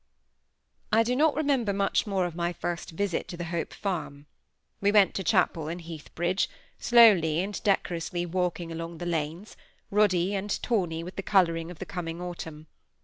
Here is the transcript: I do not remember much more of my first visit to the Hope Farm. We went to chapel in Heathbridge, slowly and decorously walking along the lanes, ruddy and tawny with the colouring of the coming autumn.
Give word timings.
I 0.91 1.03
do 1.03 1.15
not 1.15 1.35
remember 1.35 1.73
much 1.73 2.07
more 2.07 2.25
of 2.25 2.33
my 2.35 2.53
first 2.53 2.89
visit 2.89 3.27
to 3.27 3.37
the 3.37 3.43
Hope 3.43 3.71
Farm. 3.71 4.25
We 4.79 4.91
went 4.91 5.13
to 5.13 5.23
chapel 5.23 5.67
in 5.67 5.77
Heathbridge, 5.77 6.49
slowly 6.79 7.39
and 7.41 7.61
decorously 7.61 8.25
walking 8.25 8.71
along 8.71 8.97
the 8.97 9.05
lanes, 9.05 9.55
ruddy 9.91 10.33
and 10.33 10.49
tawny 10.63 11.03
with 11.03 11.17
the 11.17 11.21
colouring 11.21 11.69
of 11.69 11.77
the 11.77 11.85
coming 11.85 12.19
autumn. 12.19 12.65